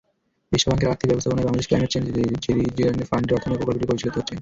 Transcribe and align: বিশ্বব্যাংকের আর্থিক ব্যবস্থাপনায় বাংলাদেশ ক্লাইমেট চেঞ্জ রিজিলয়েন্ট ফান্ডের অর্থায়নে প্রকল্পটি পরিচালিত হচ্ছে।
বিশ্বব্যাংকের 0.53 0.91
আর্থিক 0.91 1.07
ব্যবস্থাপনায় 1.09 1.45
বাংলাদেশ 1.47 1.67
ক্লাইমেট 1.69 1.89
চেঞ্জ 1.93 2.05
রিজিলয়েন্ট 2.57 3.01
ফান্ডের 3.09 3.35
অর্থায়নে 3.35 3.57
প্রকল্পটি 3.59 3.87
পরিচালিত 3.89 4.15
হচ্ছে। 4.19 4.35